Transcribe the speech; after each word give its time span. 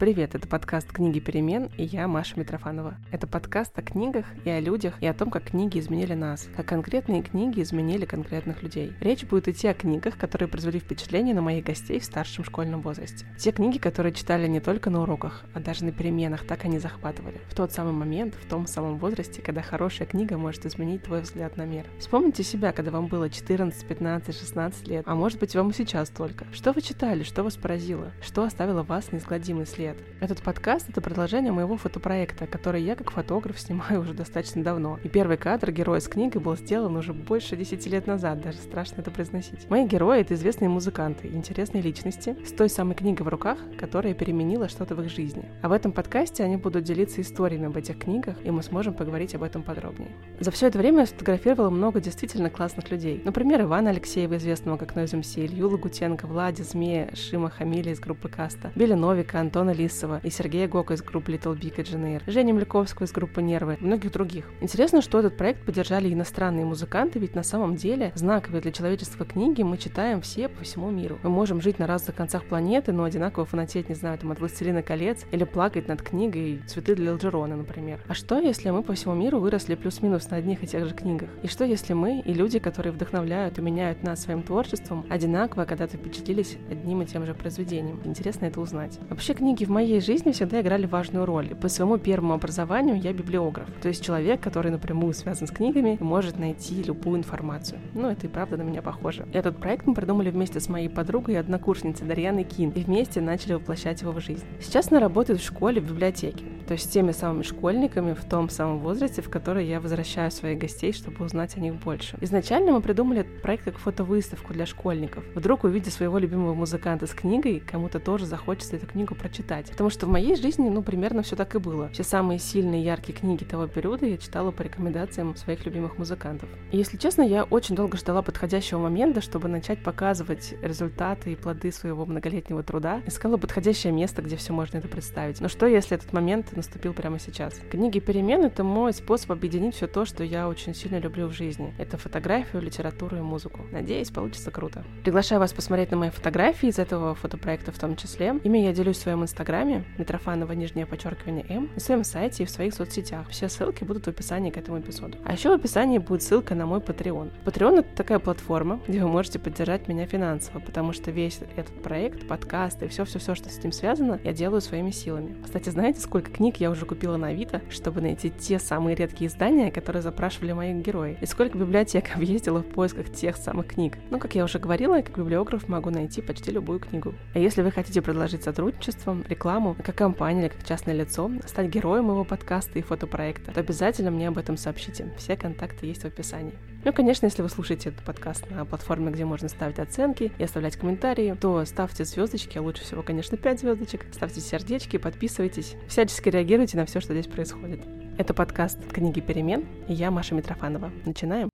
Привет, 0.00 0.34
это 0.34 0.48
подкаст 0.48 0.90
«Книги 0.90 1.20
перемен» 1.20 1.68
и 1.76 1.84
я, 1.84 2.08
Маша 2.08 2.40
Митрофанова. 2.40 2.96
Это 3.12 3.26
подкаст 3.26 3.78
о 3.78 3.82
книгах 3.82 4.24
и 4.46 4.48
о 4.48 4.58
людях, 4.58 4.94
и 5.02 5.06
о 5.06 5.12
том, 5.12 5.30
как 5.30 5.50
книги 5.50 5.78
изменили 5.78 6.14
нас, 6.14 6.48
как 6.56 6.64
конкретные 6.64 7.22
книги 7.22 7.60
изменили 7.60 8.06
конкретных 8.06 8.62
людей. 8.62 8.94
Речь 9.00 9.24
будет 9.24 9.48
идти 9.48 9.68
о 9.68 9.74
книгах, 9.74 10.16
которые 10.16 10.48
произвели 10.48 10.78
впечатление 10.78 11.34
на 11.34 11.42
моих 11.42 11.66
гостей 11.66 12.00
в 12.00 12.04
старшем 12.06 12.44
школьном 12.44 12.80
возрасте. 12.80 13.26
Те 13.38 13.52
книги, 13.52 13.76
которые 13.76 14.14
читали 14.14 14.46
не 14.46 14.60
только 14.60 14.88
на 14.88 15.02
уроках, 15.02 15.44
а 15.52 15.60
даже 15.60 15.84
на 15.84 15.92
переменах, 15.92 16.46
так 16.46 16.64
они 16.64 16.78
захватывали. 16.78 17.38
В 17.50 17.54
тот 17.54 17.70
самый 17.70 17.92
момент, 17.92 18.34
в 18.34 18.48
том 18.48 18.66
самом 18.66 18.96
возрасте, 18.96 19.42
когда 19.42 19.60
хорошая 19.60 20.08
книга 20.08 20.38
может 20.38 20.64
изменить 20.64 21.02
твой 21.02 21.20
взгляд 21.20 21.58
на 21.58 21.66
мир. 21.66 21.84
Вспомните 21.98 22.42
себя, 22.42 22.72
когда 22.72 22.90
вам 22.90 23.08
было 23.08 23.28
14, 23.28 23.86
15, 23.86 24.34
16 24.34 24.88
лет, 24.88 25.02
а 25.06 25.14
может 25.14 25.38
быть 25.38 25.54
вам 25.54 25.68
и 25.68 25.74
сейчас 25.74 26.08
только. 26.08 26.46
Что 26.52 26.72
вы 26.72 26.80
читали, 26.80 27.22
что 27.22 27.42
вас 27.42 27.58
поразило, 27.58 28.12
что 28.22 28.44
оставило 28.44 28.82
вас 28.82 29.12
неизгладимый 29.12 29.66
след? 29.66 29.89
Лет. 29.90 30.04
Этот 30.20 30.42
подкаст— 30.42 30.88
это 30.88 31.00
продолжение 31.00 31.52
моего 31.52 31.76
фотопроекта, 31.76 32.46
который 32.46 32.82
я 32.82 32.94
как 32.94 33.10
фотограф 33.10 33.58
снимаю 33.58 34.00
уже 34.00 34.14
достаточно 34.14 34.62
давно. 34.62 34.98
И 35.02 35.08
первый 35.08 35.36
кадр 35.36 35.70
героя 35.72 36.00
с 36.00 36.08
книгой 36.08 36.40
был 36.40 36.56
сделан 36.56 36.96
уже 36.96 37.12
больше 37.12 37.56
10 37.56 37.86
лет 37.86 38.06
назад, 38.06 38.40
даже 38.40 38.58
страшно 38.58 39.00
это 39.00 39.10
произносить. 39.10 39.68
Мои 39.68 39.86
герои— 39.86 40.20
это 40.22 40.34
известные 40.34 40.68
музыканты, 40.68 41.28
интересные 41.28 41.82
личности, 41.82 42.36
с 42.44 42.52
той 42.52 42.68
самой 42.68 42.94
книгой 42.94 43.24
в 43.24 43.28
руках, 43.28 43.58
которая 43.78 44.14
переменила 44.14 44.68
что-то 44.68 44.94
в 44.94 45.02
их 45.02 45.10
жизни. 45.10 45.44
А 45.62 45.68
в 45.68 45.72
этом 45.72 45.92
подкасте 45.92 46.44
они 46.44 46.56
будут 46.56 46.84
делиться 46.84 47.20
историями 47.20 47.66
об 47.66 47.76
этих 47.76 47.98
книгах, 47.98 48.36
и 48.44 48.50
мы 48.50 48.62
сможем 48.62 48.94
поговорить 48.94 49.34
об 49.34 49.42
этом 49.42 49.62
подробнее. 49.62 50.10
За 50.38 50.50
все 50.50 50.66
это 50.66 50.78
время 50.78 51.00
я 51.00 51.06
сфотографировала 51.06 51.70
много 51.70 52.00
действительно 52.00 52.50
классных 52.50 52.90
людей. 52.90 53.20
Например, 53.24 53.62
Ивана 53.62 53.90
Алексеева, 53.90 54.36
известного 54.36 54.76
как 54.76 54.96
Noise 54.96 55.20
MC, 55.20 55.46
Илью 55.46 55.70
Лагутенко, 55.70 56.26
Влади 56.26 56.62
Змея, 56.62 57.10
Шима 57.14 57.50
Хамиля 57.50 57.92
из 57.92 58.00
группы 58.00 58.28
Каста, 58.28 58.70
Билли 58.74 58.94
Новика, 58.94 59.40
Антона 59.40 59.70
Лисова 59.80 60.20
и 60.22 60.30
Сергея 60.30 60.68
Гока 60.68 60.94
из 60.94 61.02
группы 61.02 61.32
Little 61.32 61.58
Big 61.58 61.82
Дженейр, 61.82 62.22
Женя 62.26 62.54
Мляковского 62.54 63.06
из 63.06 63.12
группы 63.12 63.40
Нервы 63.40 63.78
многих 63.80 64.12
других. 64.12 64.50
Интересно, 64.60 65.00
что 65.00 65.18
этот 65.18 65.36
проект 65.36 65.64
поддержали 65.64 66.12
иностранные 66.12 66.66
музыканты, 66.66 67.18
ведь 67.18 67.34
на 67.34 67.42
самом 67.42 67.76
деле 67.76 68.12
знаковые 68.14 68.60
для 68.60 68.72
человечества 68.72 69.24
книги 69.24 69.62
мы 69.62 69.78
читаем 69.78 70.20
все 70.20 70.48
по 70.48 70.64
всему 70.64 70.90
миру. 70.90 71.18
Мы 71.22 71.30
можем 71.30 71.60
жить 71.60 71.78
на 71.78 71.86
разных 71.86 72.16
концах 72.16 72.44
планеты, 72.44 72.92
но 72.92 73.04
одинаково 73.04 73.46
фанатеть, 73.46 73.88
не 73.88 73.94
знаю, 73.94 74.18
там 74.18 74.32
от 74.32 74.40
«Властелина 74.40 74.82
колец» 74.82 75.24
или 75.30 75.44
плакать 75.44 75.88
над 75.88 76.02
книгой 76.02 76.60
«Цветы 76.66 76.94
для 76.94 77.12
Элджерона», 77.12 77.56
например. 77.56 78.00
А 78.08 78.14
что, 78.14 78.38
если 78.38 78.70
мы 78.70 78.82
по 78.82 78.92
всему 78.92 79.14
миру 79.14 79.38
выросли 79.38 79.74
плюс-минус 79.74 80.28
на 80.30 80.36
одних 80.36 80.62
и 80.62 80.66
тех 80.66 80.86
же 80.86 80.94
книгах? 80.94 81.28
И 81.42 81.46
что, 81.48 81.64
если 81.64 81.94
мы 81.94 82.20
и 82.20 82.34
люди, 82.34 82.58
которые 82.58 82.92
вдохновляют 82.92 83.58
и 83.58 83.62
меняют 83.62 84.02
нас 84.02 84.22
своим 84.22 84.42
творчеством, 84.42 85.06
одинаково 85.08 85.64
когда-то 85.64 85.96
впечатлились 85.96 86.58
одним 86.70 87.02
и 87.02 87.06
тем 87.06 87.24
же 87.24 87.34
произведением? 87.34 88.00
Интересно 88.04 88.46
это 88.46 88.60
узнать. 88.60 88.98
Вообще 89.08 89.34
книги 89.34 89.64
в 89.64 89.69
моей 89.70 90.00
жизни 90.00 90.32
всегда 90.32 90.60
играли 90.60 90.86
важную 90.86 91.24
роль. 91.24 91.54
По 91.54 91.68
своему 91.68 91.96
первому 91.96 92.34
образованию 92.34 93.00
я 93.00 93.12
библиограф, 93.12 93.68
то 93.80 93.88
есть 93.88 94.04
человек, 94.04 94.40
который 94.40 94.70
напрямую 94.70 95.14
связан 95.14 95.46
с 95.46 95.50
книгами 95.50 95.96
и 95.98 96.04
может 96.04 96.38
найти 96.38 96.82
любую 96.82 97.18
информацию. 97.18 97.80
Ну, 97.94 98.10
это 98.10 98.26
и 98.26 98.30
правда 98.30 98.56
на 98.56 98.62
меня 98.62 98.82
похоже. 98.82 99.26
Этот 99.32 99.56
проект 99.56 99.86
мы 99.86 99.94
придумали 99.94 100.30
вместе 100.30 100.60
с 100.60 100.68
моей 100.68 100.88
подругой 100.88 101.34
и 101.34 101.38
однокурсницей 101.38 102.06
Дарьяной 102.06 102.44
Кин, 102.44 102.70
и 102.70 102.80
вместе 102.82 103.20
начали 103.20 103.54
воплощать 103.54 104.02
его 104.02 104.12
в 104.12 104.20
жизнь. 104.20 104.44
Сейчас 104.60 104.90
она 104.90 105.00
работает 105.00 105.40
в 105.40 105.44
школе, 105.44 105.80
в 105.80 105.88
библиотеке, 105.88 106.44
то 106.70 106.74
есть 106.74 106.84
с 106.84 106.92
теми 106.92 107.10
самыми 107.10 107.42
школьниками 107.42 108.14
в 108.14 108.24
том 108.24 108.48
самом 108.48 108.78
возрасте, 108.78 109.22
в 109.22 109.28
который 109.28 109.66
я 109.66 109.80
возвращаю 109.80 110.30
своих 110.30 110.60
гостей, 110.60 110.92
чтобы 110.92 111.24
узнать 111.24 111.56
о 111.56 111.60
них 111.60 111.74
больше. 111.74 112.16
Изначально 112.20 112.70
мы 112.70 112.80
придумали 112.80 113.22
этот 113.22 113.42
проект 113.42 113.64
как 113.64 113.76
фотовыставку 113.78 114.52
для 114.52 114.66
школьников. 114.66 115.24
Вдруг, 115.34 115.64
увидя 115.64 115.90
своего 115.90 116.18
любимого 116.18 116.54
музыканта 116.54 117.08
с 117.08 117.10
книгой, 117.10 117.58
кому-то 117.58 117.98
тоже 117.98 118.24
захочется 118.24 118.76
эту 118.76 118.86
книгу 118.86 119.16
прочитать. 119.16 119.68
Потому 119.68 119.90
что 119.90 120.06
в 120.06 120.10
моей 120.10 120.36
жизни, 120.36 120.68
ну, 120.68 120.84
примерно 120.84 121.22
все 121.22 121.34
так 121.34 121.52
и 121.56 121.58
было. 121.58 121.88
Все 121.88 122.04
самые 122.04 122.38
сильные, 122.38 122.84
яркие 122.84 123.18
книги 123.18 123.42
того 123.42 123.66
периода 123.66 124.06
я 124.06 124.16
читала 124.16 124.52
по 124.52 124.62
рекомендациям 124.62 125.34
своих 125.34 125.66
любимых 125.66 125.98
музыкантов. 125.98 126.48
И, 126.70 126.76
если 126.76 126.98
честно, 126.98 127.22
я 127.22 127.42
очень 127.42 127.74
долго 127.74 127.98
ждала 127.98 128.22
подходящего 128.22 128.78
момента, 128.78 129.20
чтобы 129.20 129.48
начать 129.48 129.82
показывать 129.82 130.54
результаты 130.62 131.32
и 131.32 131.34
плоды 131.34 131.72
своего 131.72 132.06
многолетнего 132.06 132.62
труда. 132.62 133.02
Искала 133.06 133.38
подходящее 133.38 133.92
место, 133.92 134.22
где 134.22 134.36
все 134.36 134.52
можно 134.52 134.78
это 134.78 134.86
представить. 134.86 135.40
Но 135.40 135.48
что, 135.48 135.66
если 135.66 135.96
этот 135.96 136.12
момент 136.12 136.59
наступил 136.60 136.92
прямо 136.92 137.18
сейчас? 137.18 137.54
Книги 137.70 138.00
перемен— 138.00 138.44
это 138.44 138.64
мой 138.64 138.92
способ 138.92 139.32
объединить 139.32 139.74
все 139.74 139.86
то, 139.86 140.04
что 140.04 140.22
я 140.22 140.46
очень 140.46 140.74
сильно 140.74 140.98
люблю 140.98 141.26
в 141.26 141.32
жизни. 141.32 141.72
Это 141.78 141.96
фотографию, 141.96 142.62
литературу 142.62 143.16
и 143.16 143.20
музыку. 143.20 143.60
Надеюсь, 143.72 144.10
получится 144.10 144.50
круто. 144.50 144.84
Приглашаю 145.02 145.40
вас 145.40 145.52
посмотреть 145.52 145.90
на 145.90 145.96
мои 145.96 146.10
фотографии 146.10 146.68
из 146.68 146.78
этого 146.78 147.14
фотопроекта 147.14 147.72
в 147.72 147.78
том 147.78 147.96
числе. 147.96 148.38
Ими 148.44 148.58
я 148.58 148.72
делюсь 148.72 148.98
в 148.98 149.02
своем 149.02 149.22
инстаграме. 149.22 149.84
Митрофанова, 149.96 150.52
нижнее 150.52 150.86
подчеркивание 150.86 151.46
М, 151.48 151.70
на 151.74 151.80
своем 151.80 152.04
сайте 152.04 152.42
и 152.42 152.46
в 152.46 152.50
своих 152.50 152.74
соцсетях. 152.74 153.28
Все 153.30 153.48
ссылки 153.48 153.84
будут 153.84 154.04
в 154.04 154.08
описании 154.08 154.50
к 154.50 154.58
этому 154.58 154.80
эпизоду. 154.80 155.16
А 155.24 155.32
еще 155.32 155.48
в 155.48 155.52
описании 155.52 155.98
будет 155.98 156.22
ссылка 156.22 156.54
на 156.54 156.66
мой 156.66 156.80
Patreon. 156.80 157.30
Patreon— 157.44 157.78
это 157.80 157.96
такая 157.96 158.18
платформа, 158.18 158.80
где 158.86 159.02
вы 159.02 159.08
можете 159.08 159.38
поддержать 159.38 159.88
меня 159.88 160.06
финансово, 160.06 160.60
потому 160.60 160.92
что 160.92 161.10
весь 161.10 161.40
этот 161.56 161.82
проект, 161.82 162.28
подкаст 162.28 162.82
и 162.82 162.88
все-все-все, 162.88 163.34
что 163.34 163.48
с 163.48 163.58
этим 163.58 163.72
связано, 163.72 164.20
я 164.24 164.32
делаю 164.32 164.60
своими 164.60 164.90
силами. 164.90 165.36
Кстати, 165.42 165.70
знаете, 165.70 166.00
сколько 166.00 166.30
книг 166.30 166.49
я 166.58 166.70
уже 166.70 166.86
купила 166.86 167.16
на 167.16 167.28
Авито, 167.28 167.60
чтобы 167.70 168.00
найти 168.00 168.30
те 168.30 168.58
самые 168.58 168.96
редкие 168.96 169.28
издания, 169.28 169.70
которые 169.70 170.02
запрашивали 170.02 170.52
мои 170.52 170.74
герои? 170.74 171.18
И 171.20 171.26
сколько 171.26 171.56
библиотек 171.58 172.06
объездила 172.16 172.60
в 172.60 172.66
поисках 172.66 173.12
тех 173.12 173.36
самых 173.36 173.68
книг? 173.68 173.98
Ну, 174.10 174.18
как 174.18 174.34
я 174.34 174.44
уже 174.44 174.58
говорила, 174.58 174.96
я 174.96 175.02
как 175.02 175.18
библиограф 175.18 175.68
могу 175.68 175.90
найти 175.90 176.22
почти 176.22 176.50
любую 176.50 176.80
книгу. 176.80 177.14
А 177.34 177.38
если 177.38 177.62
вы 177.62 177.70
хотите 177.70 178.02
предложить 178.02 178.42
сотрудничество, 178.42 179.16
рекламу, 179.28 179.76
как 179.84 179.94
компания 179.94 180.42
или 180.42 180.48
как 180.48 180.64
частное 180.64 180.94
лицо, 180.94 181.30
стать 181.46 181.68
героем 181.68 182.04
моего 182.04 182.24
подкаста 182.24 182.78
и 182.78 182.82
фотопроекта, 182.82 183.52
то 183.52 183.60
обязательно 183.60 184.10
мне 184.10 184.28
об 184.28 184.38
этом 184.38 184.56
сообщите. 184.56 185.12
Все 185.16 185.36
контакты 185.36 185.86
есть 185.86 186.02
в 186.02 186.06
описании. 186.06 186.54
Ну, 186.82 186.94
конечно, 186.94 187.26
если 187.26 187.42
вы 187.42 187.50
слушаете 187.50 187.90
этот 187.90 188.02
подкаст 188.04 188.48
на 188.48 188.64
платформе, 188.64 189.12
где 189.12 189.26
можно 189.26 189.50
ставить 189.50 189.78
оценки 189.78 190.32
и 190.38 190.42
оставлять 190.42 190.76
комментарии, 190.76 191.36
то 191.38 191.62
ставьте 191.66 192.06
звездочки, 192.06 192.56
а 192.56 192.62
лучше 192.62 192.84
всего, 192.84 193.02
конечно, 193.02 193.36
5 193.36 193.60
звездочек, 193.60 194.06
ставьте 194.12 194.40
сердечки, 194.40 194.96
подписывайтесь, 194.96 195.76
всячески 195.88 196.29
реагируйте 196.30 196.76
на 196.76 196.86
все, 196.86 197.00
что 197.00 197.12
здесь 197.12 197.26
происходит. 197.26 197.80
Это 198.18 198.34
подкаст 198.34 198.78
«Книги 198.92 199.20
перемен», 199.20 199.66
и 199.88 199.94
я 199.94 200.10
Маша 200.10 200.34
Митрофанова. 200.34 200.90
Начинаем. 201.04 201.50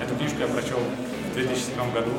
Эту 0.00 0.14
книжку 0.16 0.40
я 0.40 0.46
прочел 0.46 0.78
в 1.30 1.34
2007 1.34 1.92
году. 1.92 2.10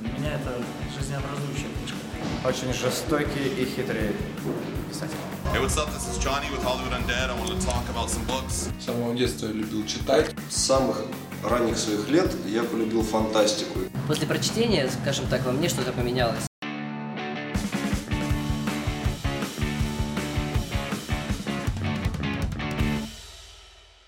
Для 0.00 0.12
меня 0.12 0.34
это 0.34 0.62
жизнеобразующая 0.98 1.68
книжка. 1.78 1.96
Очень 2.44 2.72
жестокий 2.72 3.48
и 3.58 3.64
хитрый 3.64 4.10
писатель. 4.88 5.14
Hey, 5.52 5.60
what's 5.60 5.76
up? 5.76 5.88
This 5.88 6.08
is 6.08 6.18
Johnny 6.18 6.48
with 6.50 6.62
Hollywood 6.62 6.92
Undead. 6.92 7.28
I 7.28 7.34
want 7.34 7.50
to 7.50 7.66
talk 7.66 7.88
about 7.90 8.08
some 8.08 8.24
books. 8.26 8.70
С 8.80 8.84
самого 8.84 9.14
детства 9.14 9.46
я 9.46 9.52
любил 9.52 9.84
читать. 9.86 10.34
С 10.48 10.56
самых 10.56 11.04
ранних 11.44 11.76
своих 11.76 12.08
лет 12.08 12.30
я 12.46 12.62
полюбил 12.62 13.02
фантастику. 13.02 13.80
После 14.06 14.26
прочтения, 14.26 14.88
скажем 14.88 15.26
так, 15.28 15.44
во 15.44 15.52
мне 15.52 15.68
что-то 15.68 15.92
поменялось. 15.92 16.49